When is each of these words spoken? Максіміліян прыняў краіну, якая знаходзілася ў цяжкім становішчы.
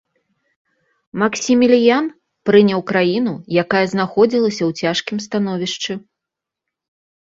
Максіміліян 1.23 2.09
прыняў 2.51 2.81
краіну, 2.93 3.33
якая 3.65 3.85
знаходзілася 3.95 4.61
ў 4.69 4.93
цяжкім 4.93 5.17
становішчы. 5.31 5.93